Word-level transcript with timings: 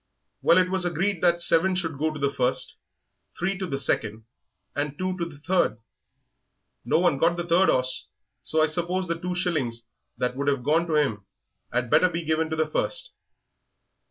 Well, 0.41 0.57
it 0.57 0.71
was 0.71 0.83
agreed 0.83 1.21
that 1.21 1.41
seven 1.43 1.75
should 1.75 1.99
go 1.99 2.11
to 2.11 2.19
the 2.19 2.33
first, 2.33 2.75
three 3.37 3.55
to 3.59 3.67
the 3.67 3.77
second, 3.77 4.25
and 4.75 4.97
two 4.97 5.15
to 5.19 5.25
the 5.25 5.37
third. 5.37 5.77
No 6.83 6.97
one 6.97 7.19
got 7.19 7.37
the 7.37 7.45
third 7.45 7.69
'orse, 7.69 8.07
so 8.41 8.63
I 8.63 8.65
suppose 8.65 9.07
the 9.07 9.19
two 9.21 9.35
shillings 9.35 9.85
that 10.17 10.35
would 10.35 10.47
have 10.47 10.63
gone 10.63 10.87
to 10.87 10.95
him 10.95 11.27
'ad 11.71 11.91
better 11.91 12.09
be 12.09 12.23
given 12.25 12.49
to 12.49 12.55
the 12.55 12.65
first." 12.65 13.11